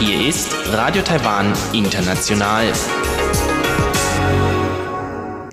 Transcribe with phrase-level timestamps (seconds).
[0.00, 2.72] Hier ist Radio Taiwan International.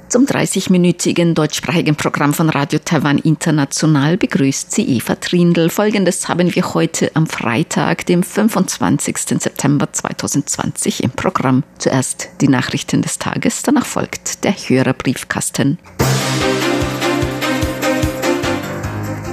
[0.10, 5.70] Zum 30-minütigen deutschsprachigen Programm von Radio Taiwan International begrüßt sie Eva Trindl.
[5.70, 9.18] Folgendes haben wir heute am Freitag, dem 25.
[9.40, 11.64] September 2020 im Programm.
[11.78, 15.78] Zuerst die Nachrichten des Tages, danach folgt der Hörerbriefkasten.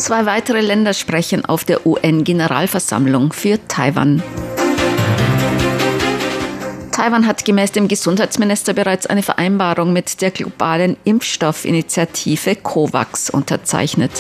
[0.01, 4.23] Zwei weitere Länder sprechen auf der UN-Generalversammlung für Taiwan.
[6.91, 14.11] Taiwan hat gemäß dem Gesundheitsminister bereits eine Vereinbarung mit der globalen Impfstoffinitiative COVAX unterzeichnet.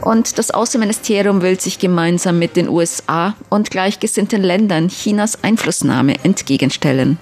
[0.00, 7.18] Und das Außenministerium will sich gemeinsam mit den USA und gleichgesinnten Ländern Chinas Einflussnahme entgegenstellen.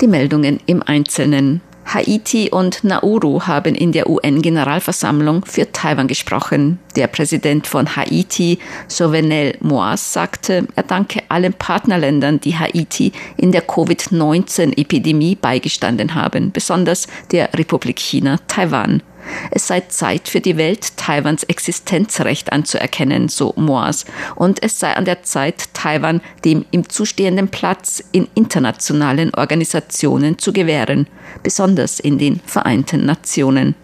[0.00, 1.60] Die Meldungen im Einzelnen.
[1.94, 6.80] Haiti und Nauru haben in der UN-Generalversammlung für Taiwan gesprochen.
[6.96, 8.58] Der Präsident von Haiti,
[8.90, 17.06] Jovenel Moaz, sagte, er danke allen Partnerländern, die Haiti in der Covid-19-Epidemie beigestanden haben, besonders
[17.30, 19.00] der Republik China Taiwan.
[19.50, 24.04] Es sei Zeit für die Welt, Taiwans Existenzrecht anzuerkennen, so Moas.
[24.34, 30.52] Und es sei an der Zeit, Taiwan dem ihm zustehenden Platz in internationalen Organisationen zu
[30.52, 31.06] gewähren,
[31.42, 33.74] besonders in den Vereinten Nationen.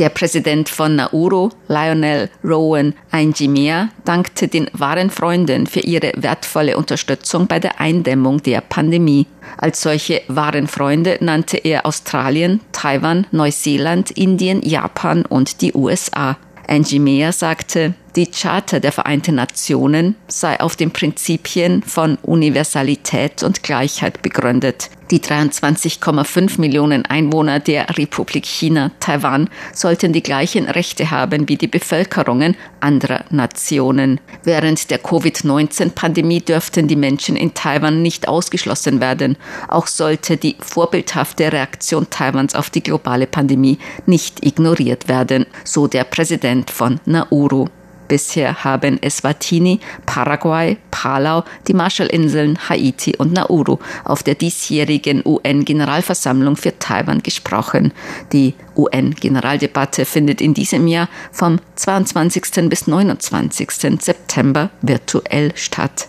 [0.00, 7.46] Der Präsident von Nauru, Lionel Rowan Ainjimea, dankte den wahren Freunden für ihre wertvolle Unterstützung
[7.46, 9.26] bei der Eindämmung der Pandemie.
[9.58, 16.38] Als solche wahren Freunde nannte er Australien, Taiwan, Neuseeland, Indien, Japan und die USA.
[16.66, 24.22] Angie sagte, die Charta der Vereinten Nationen sei auf den Prinzipien von Universalität und Gleichheit
[24.22, 24.90] begründet.
[25.10, 31.66] Die 23,5 Millionen Einwohner der Republik China, Taiwan, sollten die gleichen Rechte haben wie die
[31.66, 34.20] Bevölkerungen anderer Nationen.
[34.44, 39.36] Während der Covid-19-Pandemie dürften die Menschen in Taiwan nicht ausgeschlossen werden.
[39.66, 46.04] Auch sollte die vorbildhafte Reaktion Taiwans auf die globale Pandemie nicht ignoriert werden, so der
[46.04, 47.66] Präsident von Nauru.
[48.10, 56.76] Bisher haben Eswatini, Paraguay, Palau, die Marshallinseln, Haiti und Nauru auf der diesjährigen UN-Generalversammlung für
[56.76, 57.92] Taiwan gesprochen.
[58.32, 62.68] Die UN-Generaldebatte findet in diesem Jahr vom 22.
[62.68, 63.70] bis 29.
[64.00, 66.08] September virtuell statt.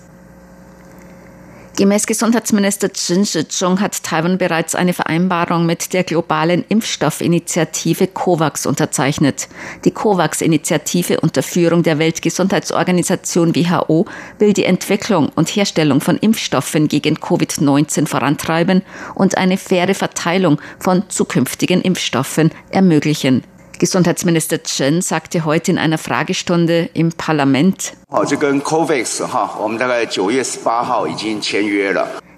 [1.82, 9.48] Gemäß Gesundheitsminister Chen Shih-chung hat Taiwan bereits eine Vereinbarung mit der globalen Impfstoffinitiative COVAX unterzeichnet.
[9.84, 14.06] Die COVAX-Initiative unter Führung der Weltgesundheitsorganisation WHO
[14.38, 18.84] will die Entwicklung und Herstellung von Impfstoffen gegen Covid-19 vorantreiben
[19.16, 23.44] und eine faire Verteilung von zukünftigen Impfstoffen ermöglichen.
[23.82, 27.94] Gesundheitsminister Chen sagte heute in einer Fragestunde im Parlament,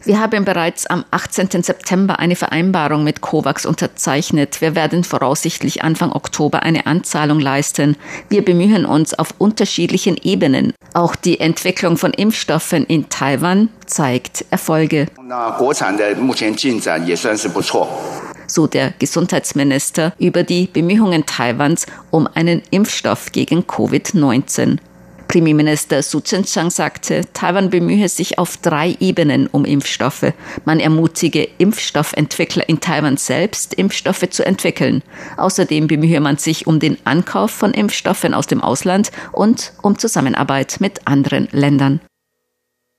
[0.05, 1.63] wir haben bereits am 18.
[1.63, 4.61] September eine Vereinbarung mit COVAX unterzeichnet.
[4.61, 7.97] Wir werden voraussichtlich Anfang Oktober eine Anzahlung leisten.
[8.29, 10.73] Wir bemühen uns auf unterschiedlichen Ebenen.
[10.93, 15.07] Auch die Entwicklung von Impfstoffen in Taiwan zeigt Erfolge
[18.53, 24.77] so der Gesundheitsminister über die Bemühungen Taiwans um einen Impfstoff gegen Covid-19.
[25.27, 30.31] Premierminister Su Tseng-Chang sagte, Taiwan bemühe sich auf drei Ebenen um Impfstoffe.
[30.63, 35.01] Man ermutige Impfstoffentwickler in Taiwan selbst, Impfstoffe zu entwickeln.
[35.37, 40.75] Außerdem bemühe man sich um den Ankauf von Impfstoffen aus dem Ausland und um Zusammenarbeit
[40.79, 41.99] mit anderen Ländern.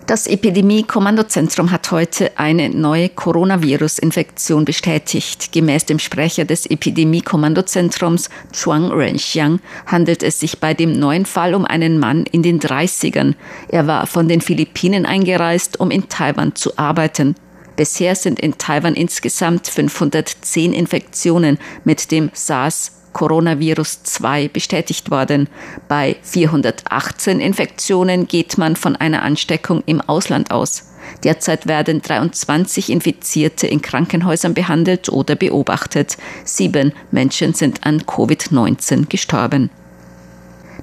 [0.07, 5.51] Das Epidemie-Kommandozentrum hat heute eine neue Coronavirus-Infektion bestätigt.
[5.51, 11.65] Gemäß dem Sprecher des Epidemie-Kommandozentrums Chuang Renxiang handelt es sich bei dem neuen Fall um
[11.65, 13.35] einen Mann in den 30ern.
[13.69, 17.35] Er war von den Philippinen eingereist, um in Taiwan zu arbeiten.
[17.77, 25.49] Bisher sind in Taiwan insgesamt 510 Infektionen mit dem SARS Coronavirus 2 bestätigt worden.
[25.89, 30.91] Bei 418 Infektionen geht man von einer Ansteckung im Ausland aus.
[31.23, 36.19] Derzeit werden 23 Infizierte in Krankenhäusern behandelt oder beobachtet.
[36.45, 39.71] Sieben Menschen sind an Covid-19 gestorben.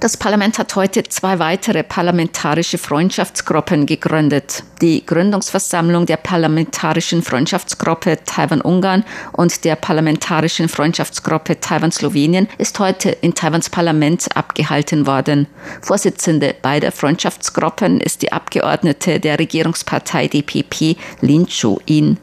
[0.01, 4.63] Das Parlament hat heute zwei weitere parlamentarische Freundschaftsgruppen gegründet.
[4.81, 9.03] Die Gründungsversammlung der parlamentarischen Freundschaftsgruppe Taiwan-Ungarn
[9.33, 15.45] und der parlamentarischen Freundschaftsgruppe Taiwan-Slowenien ist heute in Taiwans Parlament abgehalten worden.
[15.83, 22.17] Vorsitzende beider Freundschaftsgruppen ist die Abgeordnete der Regierungspartei DPP Lin Chu-in.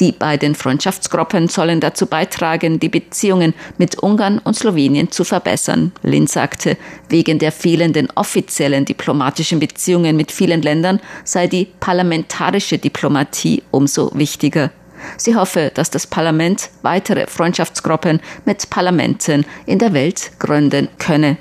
[0.00, 5.92] Die beiden Freundschaftsgruppen sollen dazu beitragen, die Beziehungen mit Ungarn und Slowenien zu verbessern.
[6.02, 6.76] Lin sagte,
[7.08, 14.70] wegen der fehlenden offiziellen diplomatischen Beziehungen mit vielen Ländern sei die parlamentarische Diplomatie umso wichtiger.
[15.16, 21.38] Sie hoffe, dass das Parlament weitere Freundschaftsgruppen mit Parlamenten in der Welt gründen könne.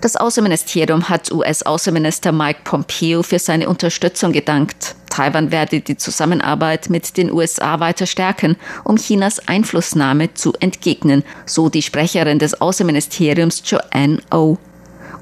[0.00, 4.94] Das Außenministerium hat US-Außenminister Mike Pompeo für seine Unterstützung gedankt.
[5.18, 8.54] Taiwan werde die Zusammenarbeit mit den USA weiter stärken,
[8.84, 14.36] um Chinas Einflussnahme zu entgegnen, so die Sprecherin des Außenministeriums Joanne O.
[14.36, 14.67] Oh.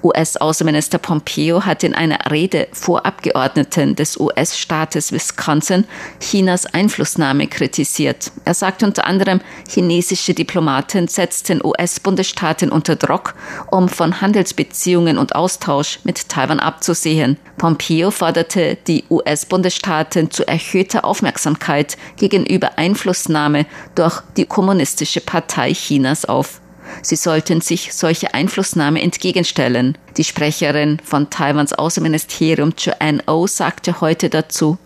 [0.07, 5.85] US-Außenminister Pompeo hat in einer Rede vor Abgeordneten des US-Staates Wisconsin
[6.21, 8.31] Chinas Einflussnahme kritisiert.
[8.45, 13.35] Er sagt unter anderem, chinesische Diplomaten setzten US-Bundesstaaten unter Druck,
[13.71, 17.37] um von Handelsbeziehungen und Austausch mit Taiwan abzusehen.
[17.59, 23.67] Pompeo forderte die US-Bundesstaaten zu erhöhter Aufmerksamkeit gegenüber Einflussnahme
[23.97, 26.61] durch die Kommunistische Partei Chinas auf.
[27.03, 29.97] Sie sollten sich solche Einflussnahme entgegenstellen.
[30.17, 34.79] Die Sprecherin von Taiwans Außenministerium Joanne O oh sagte heute dazu,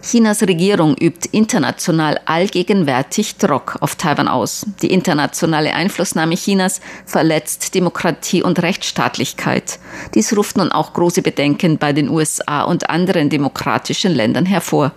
[0.00, 4.64] Chinas Regierung übt international allgegenwärtig Druck auf Taiwan aus.
[4.80, 9.78] Die internationale Einflussnahme Chinas verletzt Demokratie und Rechtsstaatlichkeit.
[10.14, 14.92] Dies ruft nun auch große Bedenken bei den USA und anderen demokratischen Ländern hervor.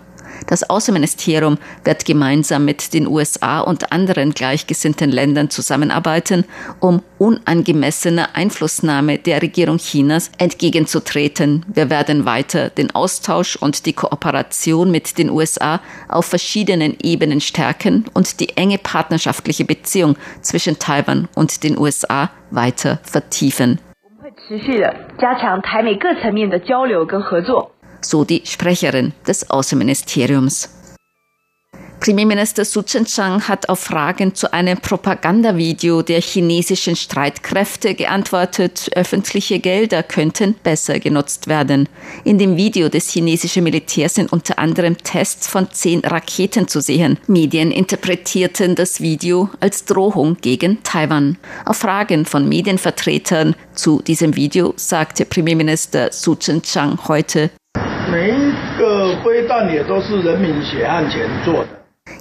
[0.47, 6.45] Das Außenministerium wird gemeinsam mit den USA und anderen gleichgesinnten Ländern zusammenarbeiten,
[6.81, 11.65] um unangemessener Einflussnahme der Regierung Chinas entgegenzutreten.
[11.73, 18.05] Wir werden weiter den Austausch und die Kooperation mit den USA auf verschiedenen Ebenen stärken
[18.13, 23.79] und die enge partnerschaftliche Beziehung zwischen Taiwan und den USA weiter vertiefen.
[24.49, 27.71] 持续的加强台美各层面的交流跟合作。
[28.02, 30.70] So die Sprecherin des Außenministeriums.
[32.00, 40.02] Premierminister Su Tseng-Chang hat auf Fragen zu einem Propagandavideo der chinesischen Streitkräfte geantwortet, öffentliche Gelder
[40.02, 41.90] könnten besser genutzt werden.
[42.24, 47.20] In dem Video des chinesischen Militärs sind unter anderem Tests von zehn Raketen zu sehen.
[47.28, 51.38] Medien interpretierten das Video als Drohung gegen Taiwan.
[51.66, 57.50] Auf Fragen von Medienvertretern zu diesem Video sagte Premierminister Su Tseng-Chang heute,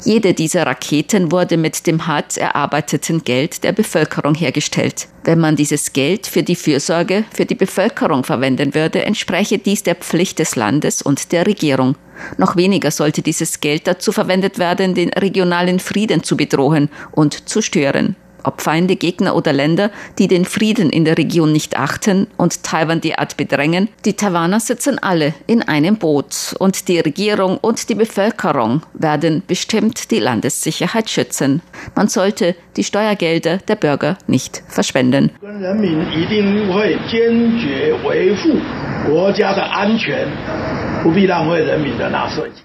[0.05, 5.09] jede dieser Raketen wurde mit dem hart erarbeiteten Geld der Bevölkerung hergestellt.
[5.25, 9.97] Wenn man dieses Geld für die Fürsorge für die Bevölkerung verwenden würde, entspräche dies der
[9.97, 11.97] Pflicht des Landes und der Regierung.
[12.37, 17.63] Noch weniger sollte dieses Geld dazu verwendet werden, den regionalen Frieden zu bedrohen und zu
[17.63, 22.63] stören ob Feinde, Gegner oder Länder, die den Frieden in der Region nicht achten und
[22.63, 27.95] Taiwan derart bedrängen, die Taiwaner sitzen alle in einem Boot und die Regierung und die
[27.95, 31.63] Bevölkerung werden bestimmt die Landessicherheit schützen.
[31.95, 35.31] Man sollte die Steuergelder der Bürger nicht verschwenden.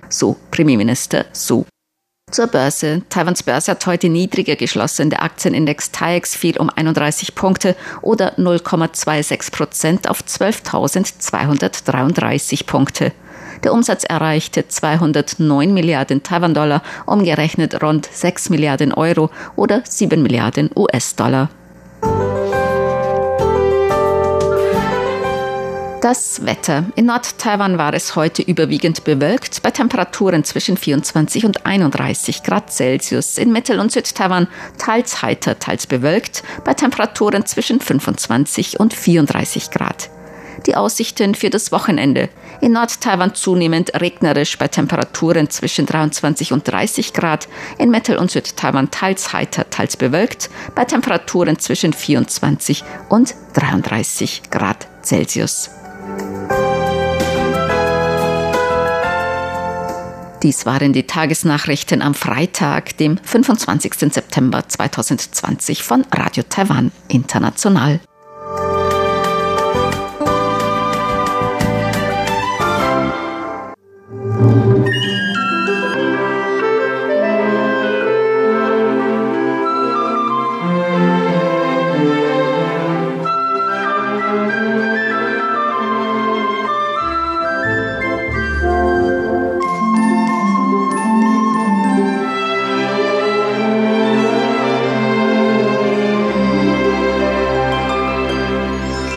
[0.09, 1.65] So Premierminister Su.
[2.33, 3.03] Zur Börse.
[3.09, 5.12] Taiwans Börse hat heute niedriger geschlossen.
[5.12, 13.12] Der Aktienindex TAIEX fiel um 31 Punkte oder 0,26 Prozent auf 12.233 Punkte.
[13.63, 21.51] Der Umsatz erreichte 209 Milliarden Taiwan-Dollar, umgerechnet rund 6 Milliarden Euro oder 7 Milliarden US-Dollar.
[26.03, 26.83] Das Wetter.
[26.98, 33.38] In Nord-Taiwan war es heute überwiegend bewölkt, bei Temperaturen zwischen 24 und 31 Grad Celsius.
[33.38, 40.10] In Mittel- und Südtaiwan teils heiter, teils bewölkt, bei Temperaturen zwischen 25 und 34 Grad.
[40.65, 42.27] Die Aussichten für das Wochenende.
[42.60, 47.48] In Nord-Taiwan zunehmend regnerisch bei Temperaturen zwischen 23 und 30 Grad.
[47.77, 54.86] In Mittel- und Südtaiwan teils heiter, teils bewölkt bei Temperaturen zwischen 24 und 33 Grad
[55.01, 55.69] Celsius.
[60.43, 64.13] Dies waren die Tagesnachrichten am Freitag, dem 25.
[64.13, 68.01] September 2020 von Radio Taiwan International.